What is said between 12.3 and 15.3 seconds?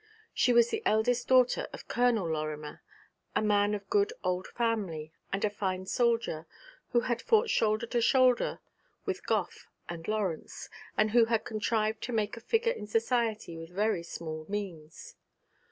a figure in society with very small means.